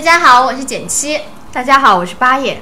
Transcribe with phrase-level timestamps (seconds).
[0.00, 1.20] 大家好，我是减七。
[1.52, 2.58] 大家好，我是八爷。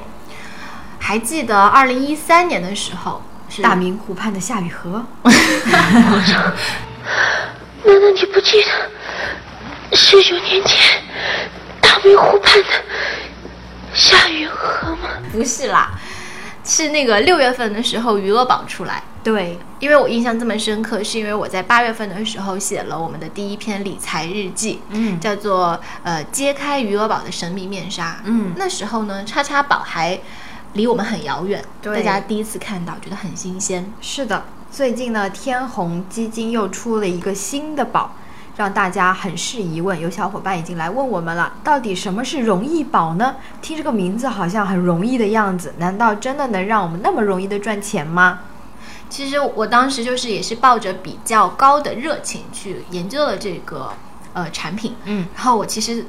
[0.99, 5.33] 还记得二零一三年的时候，是大明湖畔的夏雨荷， 难
[8.03, 8.91] 道你不记得
[9.97, 11.01] 十九年前
[11.81, 12.69] 大明湖畔的
[13.95, 15.09] 夏雨荷吗？
[15.31, 15.93] 不是啦，
[16.65, 19.01] 是那个六月份的时候余额宝出来。
[19.29, 28.23] 对，因为我印象这么深刻，是因为我在八月份的时候写了我们的第一篇理财日记，嗯叫做呃揭开余额宝的神秘面纱。
[28.25, 30.19] 嗯那时候呢，叉叉宝还
[30.73, 33.93] 离我们很遥远，对大家第一次看到，觉得很新鲜。
[34.01, 34.45] 是的。
[34.71, 38.15] 最近呢，天弘基金又出了一个新的宝，
[38.57, 40.01] 让大家很是疑问。
[40.01, 43.37] 有小伙伴已经来问我们了，到底什么是容易宝呢？
[43.61, 48.41] 听这个名字好像很容易的样子，难道真的能让我们那么容易的赚钱吗？
[49.09, 53.93] 其实我当时就是也是抱着比较高的热情去研究了这个
[54.33, 55.27] 呃产品，嗯。
[55.35, 56.05] 然后我其实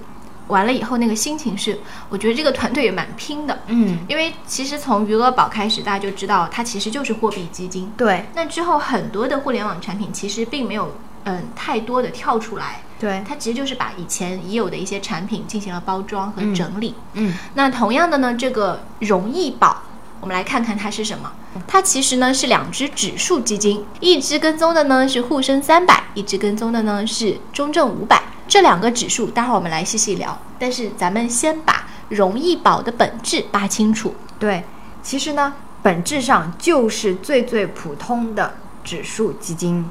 [0.47, 7.91] 完了以后那个心情是，我觉得这个团队也蛮拼的，嗯，因为其实从余额宝开始，大家就知道它其实就是货币基金。
[7.95, 8.25] 对。
[8.33, 16.55] 那之后很多的互联网产品其实并没有嗯太多的跳出来，对，它其实就是把以前已有的一些产品进行了包装和嗯。
[16.55, 16.95] 整理。
[17.13, 17.35] 嗯。
[17.53, 19.83] 那同样的呢，这个容易宝，
[20.21, 21.31] 我们来看看它是什么。
[21.67, 28.21] 它其实呢是两只指数基金，一只跟踪的呢是沪深三百，一只跟踪的呢是中证五百。
[28.47, 30.37] 这两个指数，待会儿我们来细细聊。
[30.57, 34.15] 但是咱们先把容易宝的本质扒清楚。
[34.37, 34.63] 对，
[35.03, 39.89] 其实呢，本质上就是最最普通的指数基金。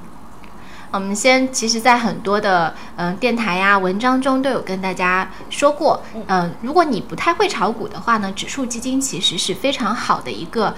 [0.91, 10.75] 我们先，其实，在很多的嗯、电台呀、文章中都有跟大家说过，嗯、如果你不太会炒股的话呢，指数基金其实是非常好的一个，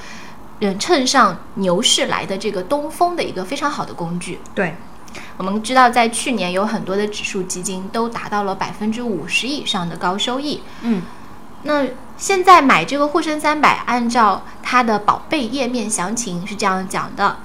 [0.61, 4.41] 嗯，趁上牛市来的这个东风的一个非常好的工具。
[4.53, 4.75] 对，
[5.37, 10.63] 我们知道，在去年有很多的指数基金都达到了百分之五十以上的高收益。
[10.83, 11.03] 嗯，
[11.63, 17.37] 那现在买这个沪深三百，按照它的宝贝页面详情是这样讲的，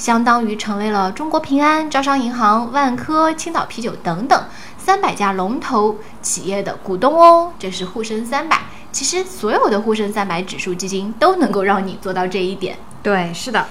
[0.00, 4.44] 相当于成为了中国平安、招商银行、万科、青岛啤酒等等
[4.78, 7.52] 三百家龙头企业的股东哦。
[7.58, 8.62] 这是沪深三百。
[8.90, 12.78] 其实所有的沪深三百指数基金都能够让你做到这一点。
[13.02, 13.66] 对，是的。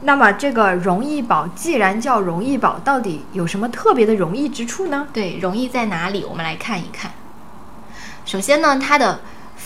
[0.00, 5.06] 那么这个容易宝既然叫容易宝，到底有什么特别的容易之处呢？
[5.12, 6.24] 对，容易在哪里？
[6.28, 7.12] 我们来看一看。
[8.24, 9.20] 首先呢，它的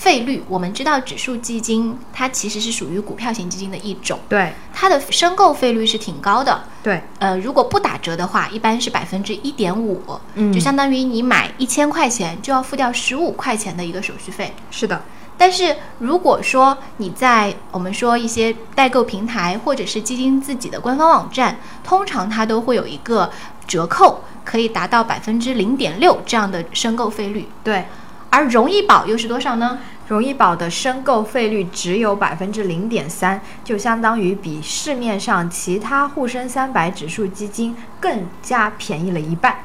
[0.05, 6.65] 费率，我们知道指数基金它其实是属于股票型基金的一种，对它的申购费率是挺高的。
[6.83, 14.53] 对，呃，如果不打折的话，一般是百分之一点五，嗯就相当于你买一千块钱就要付掉十五块钱的一个手续费。
[14.71, 15.01] 是的，
[15.39, 23.31] 但是如果说你在我们说一些代购平台或者是基金自己的官方网站，通常它都会有一个
[23.67, 27.49] 折扣，可以达到百分之零点六这样的申购费率。
[27.63, 27.87] 对。
[28.31, 29.79] 而容易宝又是多少呢？
[30.09, 39.57] 容易宝的申购费率只有百分之零点三，就相当于比市面上其他沪深三百指数基金更加便宜了一半。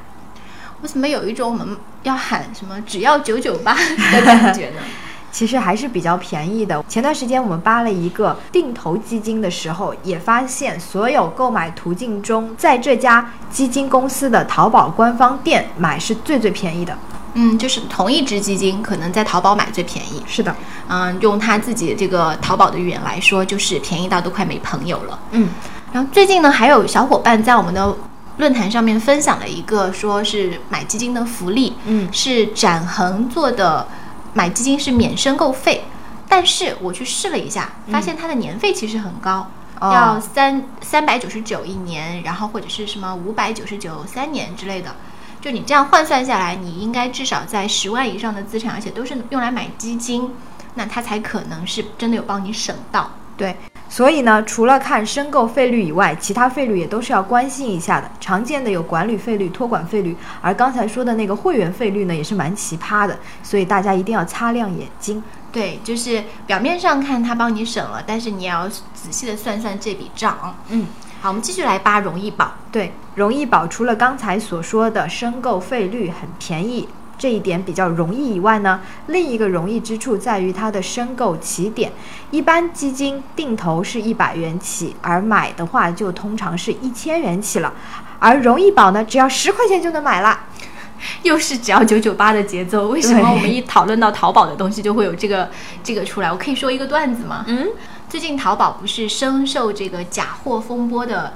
[0.82, 4.78] 我怎么有一种我们要喊什么只要九九八的感觉呢？
[5.32, 6.84] 其实还是比较便宜的。
[6.88, 16.98] 前段时间我们扒了一个定投基金的时候，也发现所有购买途径中，在这家基金公司的淘宝官方店买是最最便宜的。
[17.34, 20.24] 嗯，就是同一只基金，可能在淘宝买最便宜。
[20.28, 20.56] 是的，
[20.88, 25.20] 嗯，用他自己这个淘宝的语言来说，就是便宜到都快没朋友了。
[25.32, 25.50] 嗯，
[25.92, 27.96] 然后最近呢，还有小伙伴在我们的
[28.38, 33.88] 论坛上面分享了一个，说是买基金的福利，嗯是展恒做的，
[34.34, 35.86] 买基金是免申购费，
[36.28, 39.52] 但是我去试了一下，发现它的年费其实很高。
[39.80, 44.94] 哦要三三百九十九一年，然后或者是什么五百九十九三年之类的，
[45.42, 50.32] 就你这样换算下来，你应该至少在十万以上的资产，而且都是用来买基金，
[50.76, 53.12] 那它才可能是真的有帮你省到。
[53.38, 53.56] 对。
[53.92, 58.12] 所以呢，除了看申购费率以外，其他费率也都是要关心一下的。
[58.20, 65.24] 常见的有管理费率、托管费率，而刚才说的那个会员费率呢，也是蛮奇葩的，所以大家一定要擦亮眼睛。
[65.52, 70.56] 对，就是表面上看它帮你省了，但是你也要仔细的算算这笔账。
[70.68, 70.86] 嗯，
[71.22, 72.54] 好，我们继续来扒容易宝。
[72.72, 76.88] 对，容易宝除了刚才所说的申购费率很便宜
[77.18, 81.92] 这一点比较容易以外呢，另一个容易之处在于它的申购起点。
[82.32, 87.74] 一般基金定投是一百元起，而买的话就通常是一千元起了。
[88.20, 90.46] 而容易宝呢，只要十块钱就能买了。
[91.24, 95.50] 又是只要九九八的节奏，为什么我们一讨论到淘宝的东西就会有这个
[95.82, 96.32] 这个出来？
[96.32, 97.46] 我可以说一个段子吗？
[97.48, 97.68] 嗯，
[98.10, 101.34] 最近淘宝不是深受这个假货风波的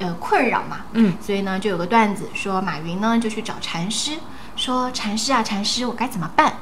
[0.00, 4.18] 呃困扰嘛，嗯，所以呢就有个段子说马云呢就去找禅师，
[4.56, 6.54] 说禅师啊禅师我该怎么办？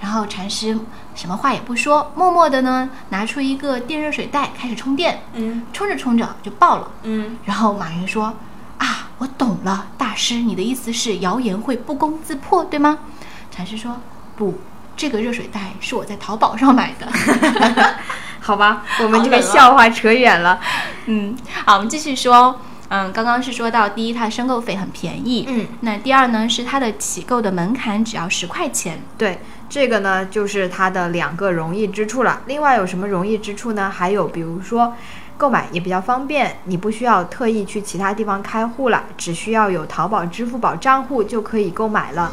[0.00, 0.78] 然后禅师
[1.14, 6.90] 什么话也不说，默默的呢拿出一个电热水袋开始充电，嗯充着充着就爆了。
[7.04, 8.34] 嗯，然后马云说
[8.76, 12.98] ：“啊，我懂了，大师，你的意思是谣言会不攻自破，对吗？”
[13.50, 13.96] 禅师说
[14.36, 14.58] ：“不，
[14.94, 17.08] 这个热水袋是我在淘宝上买的。
[18.48, 20.58] 好吧，我们这个笑话扯远了。”
[21.04, 21.36] 嗯，
[21.66, 22.58] 好，我们继续说。
[22.88, 25.44] 嗯，刚刚是说到第一，它的申购费很便宜。
[25.46, 29.00] 嗯，那第二呢，是它的起购的门槛只要十块钱。
[29.18, 32.40] 对，这个呢就是它的两个容易之处了。
[32.46, 33.92] 另外有什么容易之处呢？
[33.94, 34.94] 还有比如说。
[35.36, 42.32] 购买也比较方便，你不需要特意去其他地方开户了，只需要有淘宝、支付宝账户就可以购买了。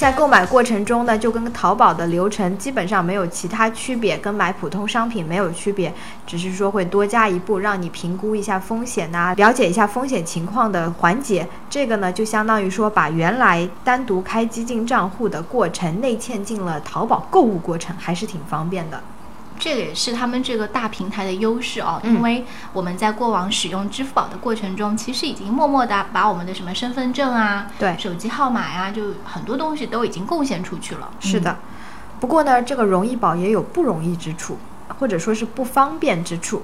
[0.00, 5.92] 在购买过程中呢，就跟淘宝的流程基本上没有其他区别，跟买普通商品没有区别，
[6.26, 11.46] 只是说会多加一步让你评估一下风险呐、了解一下风险情况的环节。
[11.68, 19.02] 这个呢，就相当于说把原来单独开基金账户的过程内嵌进了淘宝购物过程，还是挺方便的。
[19.60, 31.10] 这个也是他们这个大平台的优势哦，嗯因为我们在过往使用支付宝的过程中，其实已经默默的把我们的什么身份证啊、对手机号码呀、就很多东西都已经贡献出去了。
[31.20, 31.54] 是的，
[32.18, 34.56] 不过呢，这个容易宝也有不容易之处，
[34.98, 36.62] 或者说是不方便之处。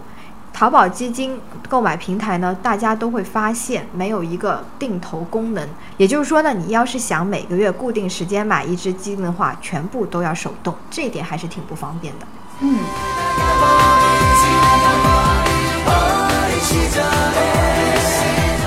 [0.53, 1.39] 淘宝基金
[1.69, 12.27] 购买平台呢，大家都会发现没有一个定投功能，也就是说呢，你要是想每个月固定时间买一只基金的话，全部都要手动，这一点还是挺不方便的。
[12.61, 12.79] 嗯，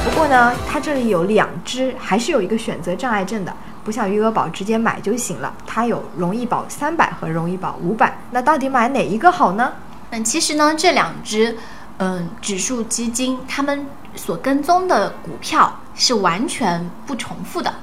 [0.06, 3.54] 不过呢，它这里有两只，还是有一个选择障碍症的，
[3.84, 9.74] 不像余额宝直接买就行了，它有容易保三百和容易保五百，那到底买哪一个好呢？
[10.12, 11.58] 那其实呢，这两只
[11.98, 17.74] 嗯指数基金，它们所跟踪的股票是完全不重复的。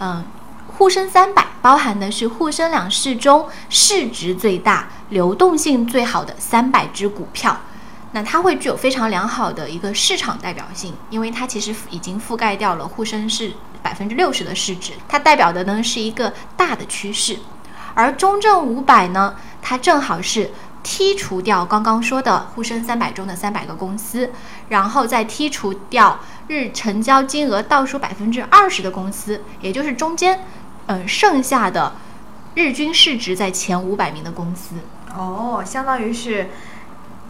[0.00, 0.24] 嗯，
[0.76, 7.56] 沪深三百包含的是沪深两市中市值最大、流动性最好的三百只股票。
[8.10, 17.38] 那它会具有非常良好的一个市场代表性，因为它其实已经覆盖掉了沪深市百分之六十的市值，它代表的呢是一个大的趋势。
[17.94, 20.50] 而中证五百呢，它正好是
[20.84, 24.30] 剔除掉刚刚说的沪深三百中的三百个公司，
[24.68, 26.18] 然后再剔除掉
[26.48, 30.44] 日成交金额倒数百分之二十的公司，也就是中间，
[30.86, 31.94] 嗯，剩下的
[32.54, 34.76] 日均市值在前五百名的公司。
[35.16, 36.50] 哦，相当于是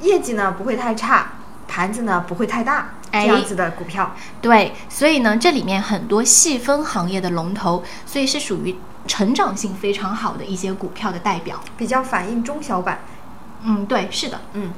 [0.01, 1.33] 业绩呢不会太差，
[1.69, 4.15] 盘子呢不会太大，这哎样子的股票。
[4.41, 11.61] 对，所以呢，这里面很多细分行业的龙头，所以是属于成长性非常好的一些股票的代表。
[11.77, 13.01] 比较反映中小板。
[13.63, 14.41] 嗯，对，是的。
[14.55, 14.73] 嗯，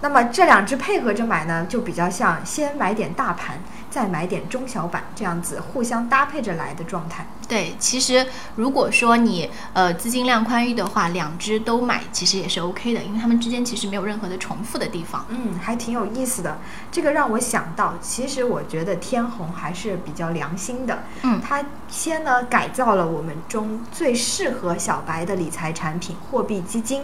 [0.00, 7.26] 那么这两只配合着买呢，就比较像先买点大盘，再买点中小板，这样子互相搭配着来的状态。
[7.48, 8.26] 对，其实
[8.56, 15.24] 如果说你呃资金量宽裕的话，两只都买其实也是 OK 的，因为它们之间其实没有任何的重复的地方。
[15.30, 16.58] 嗯，还挺有意思的。
[16.92, 21.04] 这个让我想到，其实我觉得天弘还是比较良心的。
[21.22, 27.02] 嗯它先呢改造了我们中最适合小白的理财产品——货币基金，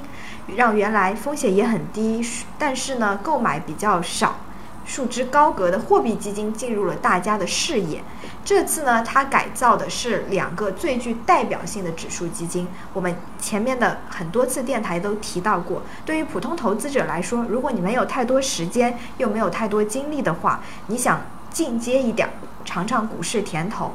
[0.57, 2.23] 让原来风险也很低，
[2.59, 4.37] 但是呢购买比较少。
[4.85, 8.03] 束之高阁的货币基金进入了大家的视野。
[8.45, 12.69] 这次呢，它改造的是两个最具代表性的指数基金。
[12.93, 22.29] 我们前面的很多次电台都提到过，对于普通投资者来说，如果你没有太多时间，又没有太多精力的话，你想进阶一点，
[22.65, 23.93] 尝尝股市甜头，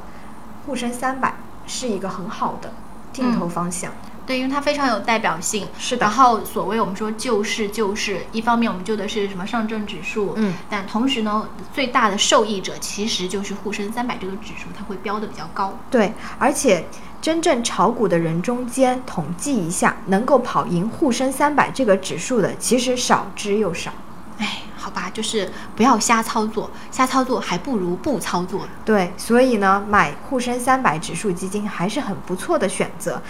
[0.66, 1.36] 沪深三百
[1.68, 2.72] 是一个很好的
[3.14, 3.92] 定投方向。
[4.30, 5.66] 对，因为它非常有代表性。
[5.80, 15.76] 是的然后所谓我们说救市救市，一方面我们救的是什么上证指数，嗯，但同时呢，最大的受益者其实就是沪深三百这个指数，它会标的比较高。
[15.90, 16.86] 对，而且
[17.20, 23.92] 真正炒股的人中间统计一下，能够跑赢沪深三百这个指数的，其实少之又少。
[24.38, 28.62] 哎，好吧，就是不要瞎操作，瞎操作还不如不操作。
[28.86, 33.22] 对，所以呢，买沪深三百指数基金还是很不错的选择。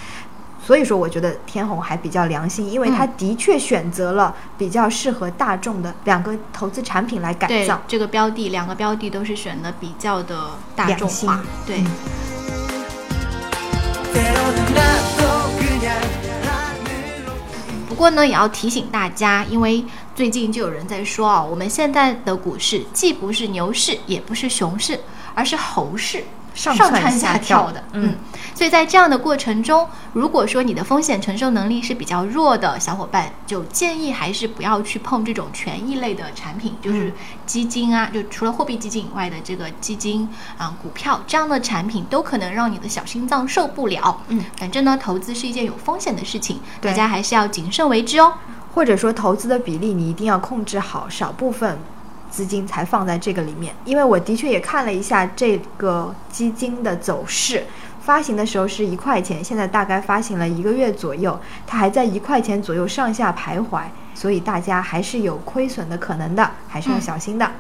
[0.70, 11.84] 所以说我觉得天弘还比较良心，因为他的确选择了比较适合大众的两个投资产品来改造，这个标的，两个标的都是选的比较的大众化，对。
[17.88, 19.84] 不过呢也要提醒大家，因为
[20.14, 25.00] 最近就有人在说啊，我们现在的股市既不是牛市，也不是熊市，
[25.34, 26.24] 而是猴市。
[26.56, 27.82] 上蹿下跳的。
[27.94, 28.16] 嗯。
[28.54, 29.88] 所以在这样的过程中。
[30.14, 37.14] 如果说你的风险承受能力是比较弱的小伙伴，就建议还是不要去碰这种权益类的产品，就是
[37.46, 44.22] 基金啊，就除了货币基金以外的这个基金啊、股票这样的产品，都可能让你的小心脏受不了。
[44.30, 48.34] 嗯，反正呢，投资是一件有风险的事情，对大家还是要谨慎为之哦。
[48.74, 51.78] 或者说投资的比例你一定要控制好，少部分
[52.30, 53.76] 资金才放在这个里面。
[53.84, 57.66] 因为我的确也看了一下这个基金的走势，
[58.02, 67.52] 发行的时候是一块钱，现在大概发行了一个月左右，它还在一块钱左右上下徘徊，所以大家还是有亏损的可能的，还是要小心的。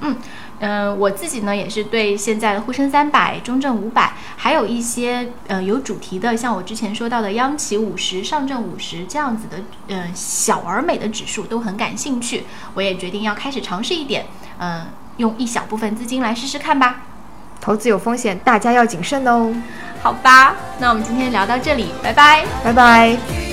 [0.00, 0.16] 嗯，
[0.58, 12.42] 呃，我自己呢也是对现在的沪深三百、中证五百，还有一些呃有主题的，像我之前说到的央企五十、上证五十这样子的，呃小而美的指数都很感兴趣。
[12.74, 14.26] 我也决定要开始尝试一点，
[14.58, 14.86] 嗯、
[15.18, 17.02] 用一小部分资金来试试看吧。
[17.64, 19.50] 投资有风险，大家要谨慎哦。
[20.02, 22.44] 好吧，那我们今天聊到这里，拜拜。
[22.62, 23.43] 拜拜。